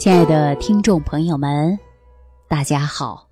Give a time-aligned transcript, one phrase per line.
[0.00, 1.78] 亲爱的听众朋友们，
[2.48, 3.28] 大家好！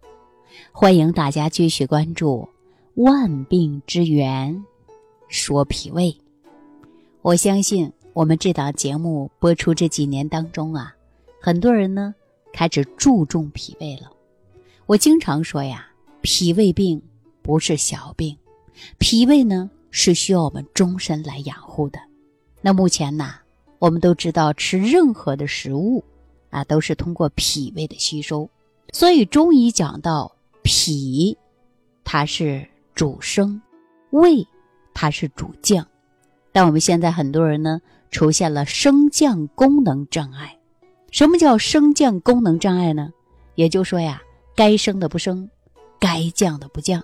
[0.70, 2.46] 欢迎大家继续关注
[3.02, 4.54] 《万病之源》，
[5.28, 6.14] 说脾胃。
[7.22, 10.94] 我相信我们这档节目播出这几年当中啊，
[11.40, 12.14] 很多人呢
[12.52, 14.10] 开始注重脾胃了。
[14.84, 15.88] 我经常说呀，
[16.20, 17.02] 脾胃病
[17.40, 18.36] 不是小病，
[18.98, 21.98] 脾胃呢是需要我们终身来养护的。
[22.60, 23.36] 那目前呢，
[23.78, 26.04] 我们都知道吃任何的食物。
[26.50, 28.48] 啊，都是通过脾胃的吸收，
[28.92, 31.36] 所以中医讲到脾，
[32.04, 33.60] 它是主升，
[34.10, 34.46] 胃
[34.94, 35.86] 它是主降，
[36.52, 37.80] 但我们现在很多人呢
[38.10, 40.56] 出现了升降功能障碍。
[41.10, 43.10] 什么叫升降功能障碍呢？
[43.54, 44.22] 也就说呀，
[44.54, 45.48] 该升的不升，
[45.98, 47.02] 该降的不降，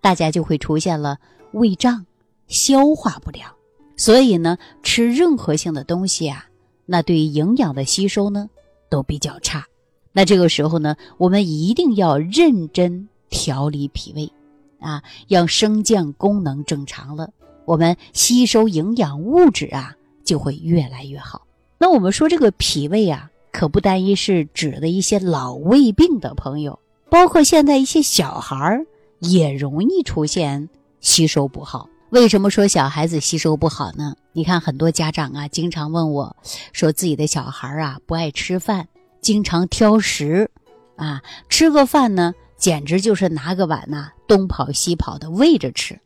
[0.00, 1.18] 大家就会出现了
[1.52, 2.06] 胃胀、
[2.46, 3.50] 消化不良。
[3.96, 6.46] 所以呢，吃任何性的东西啊，
[6.86, 8.48] 那对于营养的吸收呢？
[8.88, 9.66] 都比较差，
[10.12, 14.32] 那这个时候呢，我们一定要认真调理脾胃，
[14.80, 17.30] 啊，让升降功能正常了，
[17.64, 21.46] 我们吸收营养物质啊就会越来越好。
[21.78, 26.78] 那我们说这个脾胃啊，可不单一是指的一些老胃病的朋友，
[27.10, 28.86] 包括现在一些小孩儿
[29.20, 30.68] 也容易出现
[31.00, 31.88] 吸收不好。
[32.10, 34.14] 为什么说小孩子吸收不好呢？
[34.32, 36.36] 你看很多家长啊，经常问我，
[36.72, 38.88] 说自己的小孩啊不爱吃饭，
[39.20, 40.50] 经常挑食，
[40.96, 46.00] 啊，吃个饭呢，简直就是拿个碗呐，东跑西跑的喂着吃，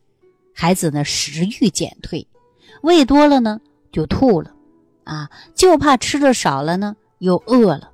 [0.53, 2.27] 孩子呢食欲减退，
[2.83, 3.61] 喂多了呢
[3.93, 4.53] 就吐了，
[5.05, 7.93] 啊，就怕吃的少了呢又饿了，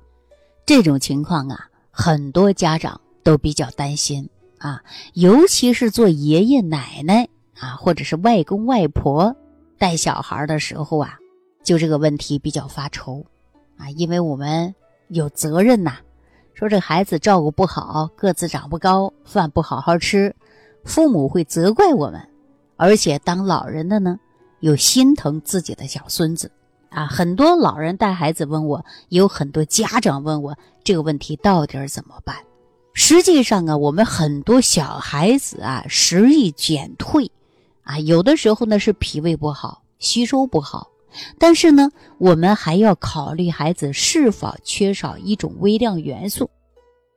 [0.65, 4.81] 这种情况啊，很多家长都比较担心啊，
[5.13, 7.29] 尤其是做爷爷奶奶。
[7.59, 9.35] 啊，或者是外公外婆
[9.77, 11.17] 带小孩的时候啊，
[11.63, 13.25] 就这个问题比较发愁
[13.77, 14.73] 啊，因为我们
[15.09, 15.97] 有责任呐。
[16.53, 20.35] 说这孩子照顾不好，个子长不高，饭不好好吃，
[20.83, 22.21] 父母会责怪我们。
[22.75, 24.19] 而且当老人的呢，
[24.59, 26.51] 又心疼自己的小孙子
[26.89, 27.07] 啊。
[27.07, 32.35] 很多老人带孩子问我，有很多家长问我这个问题到底怎么办？
[32.93, 37.31] 实际上啊，我们很多小孩子啊，食欲减退。
[37.89, 40.91] 啊，有的时候呢是脾胃不好，吸收不好，
[41.39, 41.89] 但是呢，
[42.19, 46.51] 我们还要考虑孩子是否缺少一种微量元素。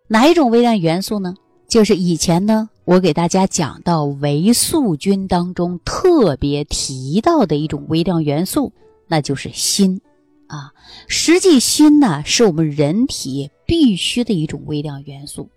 [0.09, 1.35] 哪一种微量元素呢？
[1.69, 8.73] 就是以前呢，我给大家讲到维素菌当中特别提到的一种微量元素，
[9.09, 10.01] 那就是锌。
[10.47, 10.73] 啊，
[11.07, 15.51] 实际锌呢是我们人体必须的一种微量元素。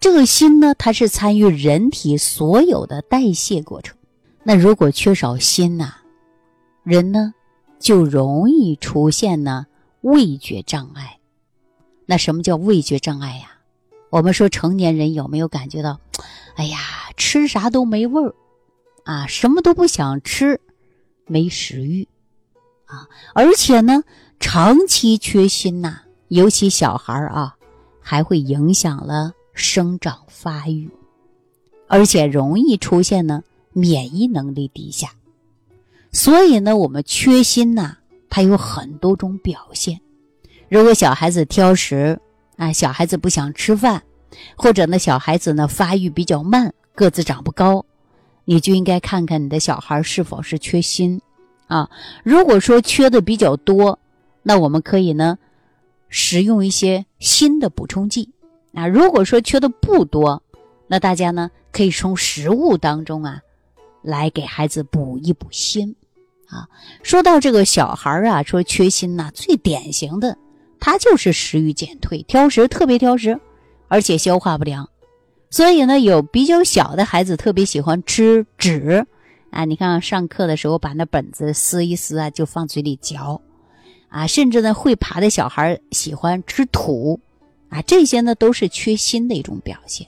[0.00, 3.94] 这个锌呢，它是参与人体所有的代谢过程。
[4.44, 5.94] 那如果缺少锌呐，
[6.82, 7.32] 人呢
[7.78, 9.66] 就容易出现呢
[10.00, 11.18] 味觉障碍。
[12.06, 13.52] 那什么叫味觉障碍呀？
[14.10, 16.00] 我们说成年人有没有感觉到，
[16.56, 16.78] 哎呀，
[17.16, 18.34] 吃啥都没味儿，
[19.04, 20.60] 啊，什么都不想吃，
[21.26, 22.08] 没食欲，
[22.86, 24.02] 啊，而且呢，
[24.40, 27.56] 长期缺锌呐，尤其小孩儿啊，
[28.00, 30.90] 还会影响了生长发育，
[31.86, 33.44] 而且容易出现呢。
[33.72, 35.12] 免疫能力低下，
[36.12, 37.96] 所以呢，我们缺锌呐，
[38.28, 40.00] 它有很多种表现。
[40.68, 42.20] 如果小孩子挑食
[42.56, 44.02] 啊，小孩子不想吃饭，
[44.56, 47.84] 或者呢，小孩子呢发育比较慢，个子长不高，
[48.44, 51.20] 你就应该看看你的小孩是否是缺锌
[51.66, 51.88] 啊。
[52.22, 53.98] 如果说缺的比较多，
[54.42, 55.38] 那我们可以呢
[56.08, 58.28] 使用一些锌的补充剂
[58.74, 58.86] 啊。
[58.86, 60.42] 如果说缺的不多，
[60.88, 63.40] 那大家呢可以从食物当中啊。
[64.02, 65.94] 来给孩子补一补锌，
[66.48, 66.68] 啊，
[67.02, 70.36] 说到这个小孩啊，说缺锌呐，最典型的，
[70.80, 73.40] 他就是食欲减退、挑食，特别挑食，
[73.88, 74.88] 而且消化不良。
[75.50, 79.06] 所以呢，有比较小的孩子特别喜欢吃纸，
[79.50, 83.40] 啊，你看上课的时候把那本子撕一撕啊，就放嘴里嚼，
[84.08, 87.20] 啊，甚至呢会爬的小孩喜欢吃土，
[87.68, 90.06] 啊，这些呢都是缺锌的一种表现。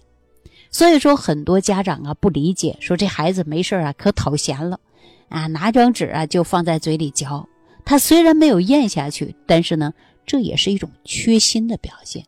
[0.74, 4.80] 所以说，很多家长啊不理解，说这孩子没事啊，可讨嫌了，
[5.28, 7.48] 啊，拿张纸啊就放在嘴里嚼。
[7.84, 9.94] 他虽然没有咽下去，但是呢，
[10.26, 12.24] 这也是一种缺锌的表现。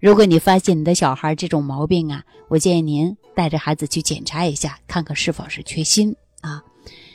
[0.00, 6.64] 如果你发现你的小孩这种毛病啊，我建议您带着孩子去检查一下，看看是否是缺锌啊。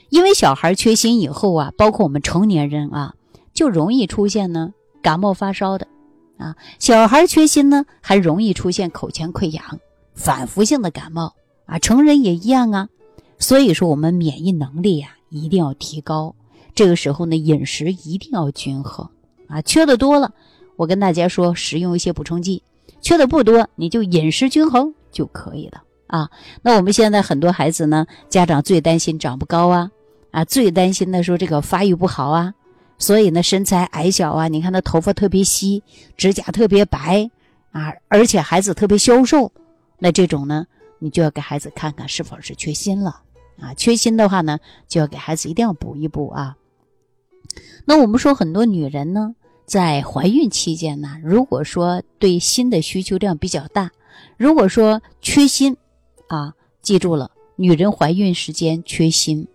[0.08, 3.16] 因为小孩缺锌以后啊，包括我们成年人啊，
[3.54, 5.90] 就容易出现呢感冒发烧的，
[6.38, 9.62] 啊，小孩缺锌呢还容易出现口腔溃疡。
[10.14, 11.34] 反复性的感冒
[11.66, 12.90] 啊，成人也一样啊，
[13.40, 16.36] 所以说我们免疫能力呀一定要提高。
[16.76, 19.08] 这个时候呢，饮食一定要均衡。
[19.48, 20.34] 啊，缺的多了，
[20.76, 22.64] 我跟大家说，使用一些补充剂，
[23.02, 25.84] 缺的不多，你就饮食均衡就可以了。
[26.08, 26.30] 啊。
[26.64, 29.92] 那我们现在很多孩子呢，家长最担心长不高啊，
[30.32, 32.54] 啊，最担心的说这个发育不好啊，
[32.98, 35.84] 所以呢，身材矮小啊，你看他头发特别稀，
[36.18, 37.30] 指甲特别白
[37.72, 39.52] 啊，而且孩子特别消瘦，
[40.00, 40.68] 那这种呢，
[41.00, 43.22] 你就要给孩子看看是否是缺锌了
[43.60, 43.74] 啊。
[43.74, 46.58] 缺锌的话呢，就要给孩子一定要补一补啊。
[47.86, 49.36] 那我们说很多女人呢，
[49.66, 53.92] 在怀孕期间呢，如果说对锌的需求量比较大，
[54.38, 55.78] 如果说缺锌，
[56.28, 59.48] 啊，记住了，女人怀孕时间缺锌，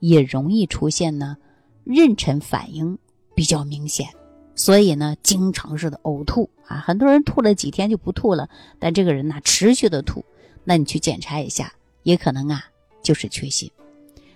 [0.00, 1.36] 也容易出现呢
[1.86, 2.98] 妊娠反应
[3.34, 4.08] 比较明显，
[4.58, 8.48] 所以呢，经常是的呕吐啊，很多人吐了几天就不吐了，
[8.80, 10.24] 但这个人呢持续的吐，
[10.64, 11.72] 那你去检查一下，
[12.02, 12.64] 也可能啊
[13.00, 13.70] 就是缺锌。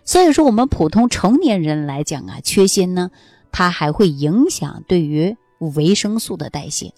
[0.05, 3.11] 所以说，我们普通成年人来讲啊，缺锌呢，
[3.51, 6.95] 它还会影响对于维生素的代谢。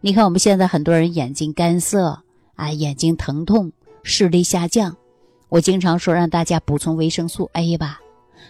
[0.00, 2.20] 你看，我们现在很多人眼睛干涩
[2.54, 3.72] 啊，眼睛疼痛，
[4.04, 4.96] 视力下降。
[5.48, 8.00] 我经常说让大家补充维生素 A 吧，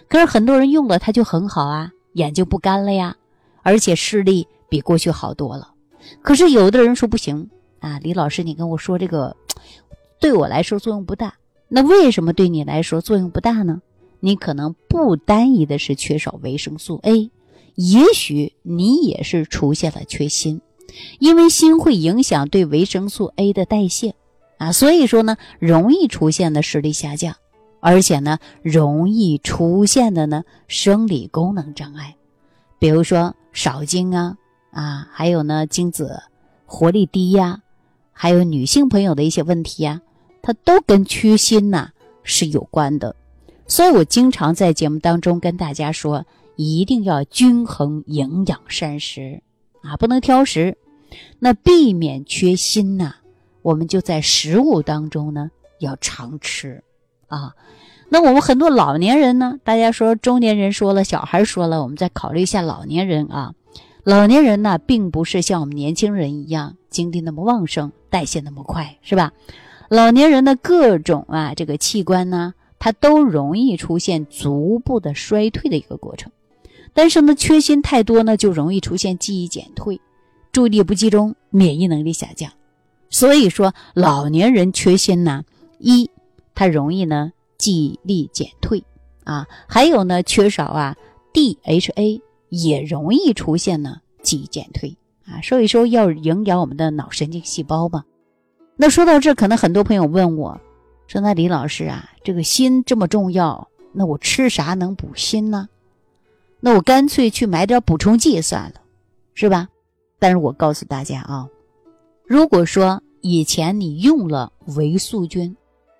[0.07, 3.15] 可是很多人用了它就很好啊，眼睛不干了呀，
[3.63, 5.73] 而且视力比过去好多了。
[6.21, 9.35] 可是有的人说不行啊，李老师，你跟我说这个，
[10.19, 11.35] 对我来说作用不大。
[11.67, 13.81] 那为什么对你来说作用不大呢？
[14.21, 17.31] 你可能不单一的是缺少维生素 A，
[17.75, 20.59] 也许你也是出现了缺锌，
[21.19, 24.15] 因为锌会影响对维生素 A 的代谢，
[24.57, 27.35] 啊，所以说呢，容易出现的视力下降，
[27.79, 32.17] 而且呢，容易出现的呢生理功能障碍，
[32.79, 34.37] 比如说少精啊，
[34.71, 36.23] 啊，还有呢精子
[36.65, 37.61] 活力低呀，
[38.13, 40.01] 还有女性朋友的一些问题呀，
[40.41, 41.91] 它都跟缺锌呐
[42.23, 43.15] 是有关的。
[43.67, 49.41] 所以我经常在节目当中跟大家说，一定要均衡营养膳食
[49.83, 50.77] 啊，不能挑食。
[51.37, 53.15] 那避免缺锌呐，
[53.61, 56.83] 我们就在食物当中呢要常吃
[57.29, 57.55] 啊。
[58.09, 63.53] 那我们很多老年人呢，大家说中年人说了，小孩说了，我们再考虑一下老年人啊。
[64.03, 69.31] 老年人呢，并不是像我们年轻人一样精力那么旺盛，代谢那么快，是吧？
[69.87, 72.53] 老年人的各种啊，这个器官呢。
[72.81, 76.31] 它都容易出现逐步的衰退的一个过程，
[76.93, 79.99] 但是呢，缺锌太多呢，就容易出现记忆减退、
[80.53, 82.53] 注意力不集中、免疫能力下降。
[83.09, 85.43] 所以说，老年人缺锌呢，
[85.77, 86.09] 一，
[86.59, 88.83] 它容易呢记忆力减退
[89.23, 90.93] 啊，还有呢，缺少啊
[91.31, 95.39] DHA 也容易出现呢记忆减退啊。
[95.41, 98.03] 所以说，要营养我们的脑神经细胞吧。
[98.75, 100.59] 那说到这，可能很多朋友问我。
[101.07, 105.69] 说那李老师啊，这个锌这么重要，那我吃啥能补锌呢？
[106.59, 108.81] 那我干脆去买点补充剂算了，
[109.33, 109.69] 是吧？
[110.19, 111.47] 但是我告诉大家啊，
[112.25, 115.55] 如果说以前你用了维素菌，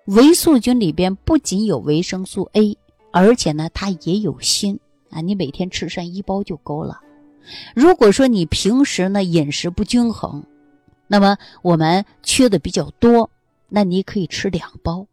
[0.09, 2.75] 维素菌里边不仅有维生素 A，
[3.11, 4.79] 而且呢它也有锌
[5.11, 6.99] 啊，你每天吃上一包就够了。
[7.75, 10.43] 如果说你平时呢饮食不均衡，
[11.05, 13.29] 那么我们缺的比较多。
[13.67, 15.05] 那你可以吃两包，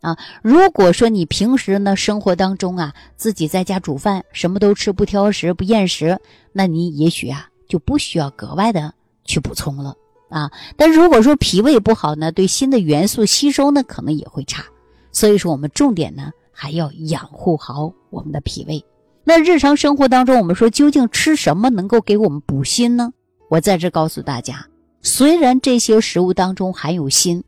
[0.00, 6.18] 啊，如果说你平时呢生活当中啊自己在家煮饭，什么都吃不挑食不厌食，
[6.54, 8.94] 那你也许啊就不需要格外的
[9.26, 9.94] 去补充了
[10.28, 10.50] 啊。
[10.76, 14.64] 但如果说脾胃不好呢，对锌的元素吸收呢可能也会差，
[15.12, 18.84] 所以说我们重点呢还要养护好我们的脾胃。
[19.24, 23.12] 那日常生活当中，我们说究竟吃什么能够给我们补锌呢？
[23.48, 24.66] 我在这告诉大家，
[25.02, 27.44] 虽然这些食物当中含有锌。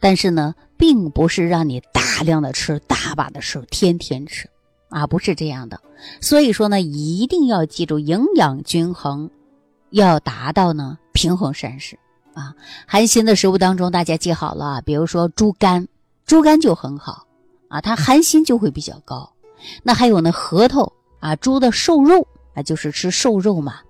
[0.00, 4.46] 但是呢，并不是让你大量的吃、大把的吃、天天吃，
[4.90, 5.80] 啊，不是这样的。
[6.20, 9.30] 所以说呢，一定要记住营养均衡，
[9.88, 11.98] 要达到呢平衡膳食
[12.34, 12.54] 啊。
[12.86, 15.88] 含锌的食物当中，大家记好了，比如说猪肝，
[16.26, 17.26] 猪肝就很好
[17.68, 19.32] 啊，它含锌就会比较高。
[19.82, 23.80] 那还有呢，核桃啊，猪的瘦肉啊，就是吃瘦肉嘛。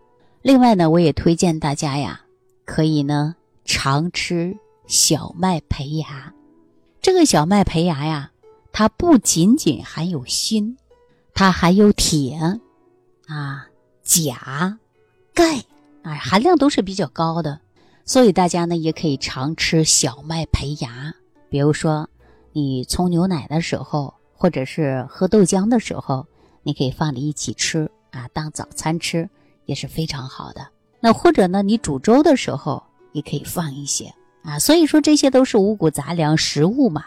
[0.42, 2.20] 另外呢，我也推荐大家呀，
[2.64, 3.34] 可以呢
[3.64, 4.56] 常吃。
[4.86, 6.34] 小麦胚芽，
[7.00, 8.30] 这个小麦胚芽呀，
[8.70, 10.76] 它不仅仅含有锌，
[11.32, 12.38] 它含有铁
[13.26, 13.66] 啊、
[14.02, 14.78] 钾、
[15.32, 15.64] 钙
[16.02, 17.60] 啊，含量都是比较高的。
[18.04, 21.14] 所以大家呢也可以常吃小麦胚芽，
[21.48, 22.08] 比如说
[22.52, 26.26] 你冲牛奶的时候，或者是喝豆浆的时候，
[26.62, 29.28] 你可以放在一起吃啊，当早餐吃
[29.64, 30.66] 也是非常好的。
[31.00, 32.82] 那或者呢，你煮粥的时候
[33.12, 34.12] 也可以放一些。
[34.42, 37.06] 啊，所以说这些都是五谷杂粮食物嘛。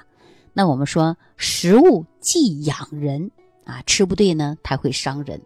[0.53, 3.29] 那我们说食物既养人
[3.63, 5.39] 啊，吃不对呢，它会伤人。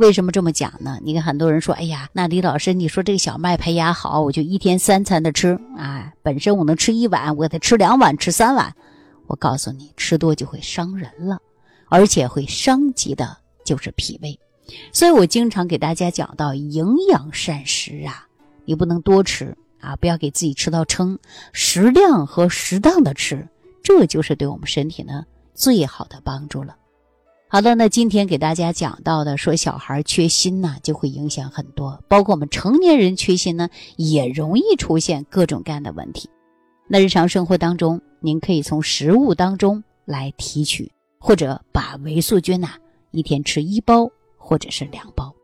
[0.00, 0.98] 为什么这么讲呢？
[1.02, 8.74] 你看很多人说，哎呀，那李老师，你说这个小麦胚芽好，我就一天三餐的吃啊，本身我能吃一碗，我给他吃两碗，吃三碗。
[9.26, 11.38] 我告诉你，吃多就会伤人了，
[11.90, 14.40] 而且会伤及的就是脾胃。
[14.90, 18.26] 所以我经常给大家讲到营养膳食啊，
[18.64, 21.18] 你不能多吃啊，不要给自己吃到撑，
[21.52, 23.46] 适量和适当的吃，
[23.82, 26.74] 这就是对我们身体呢最好的帮助了。
[27.52, 36.30] 好的，那今天给大家讲到的，说小孩缺锌呢，就会影响很多，包括我们成年人缺锌呢，也容易出现各种各样的问题。
[36.86, 42.68] 那日常生活当中，您可以从食物当中来提取，或者把维素菌呐，
[43.10, 45.34] 一天吃一包或者是两包。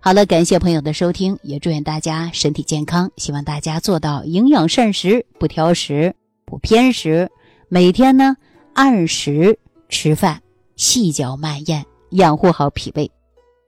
[0.00, 7.30] 好了，感谢朋友的收听，也祝愿大家身体健康，希望大家做到营养膳食，不挑食，不偏食，
[7.68, 8.36] 每天呢
[8.72, 9.56] 按时
[9.88, 10.40] 吃饭。
[10.76, 13.10] 细嚼慢咽，养护好脾胃。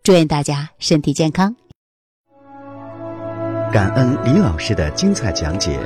[0.03, 1.55] 祝愿大家身体健康。
[3.73, 5.79] 感恩李老师的精彩讲解。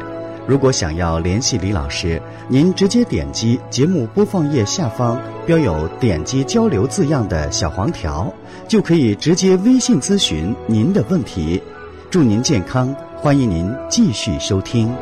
[0.47, 8.33] 如果想要联系李老师，您直接点击节目播放页下方标有“点击交流”字样的小黄条，
[8.67, 11.63] 就可以直接微信咨询您的问题。
[12.11, 14.93] 祝您健康，欢迎您继续收听。